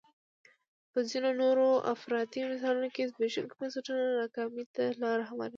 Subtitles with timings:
[0.91, 5.49] په ځینو نورو افراطي مثالونو کې زبېښونکي بنسټونه ناکامۍ ته لار هواروي.